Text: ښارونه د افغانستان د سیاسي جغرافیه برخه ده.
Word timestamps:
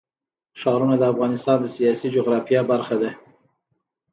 ښارونه 0.59 0.95
د 0.99 1.03
افغانستان 1.13 1.57
د 1.61 1.65
سیاسي 1.75 2.07
جغرافیه 2.15 2.61
برخه 2.71 2.95
ده. 3.01 3.11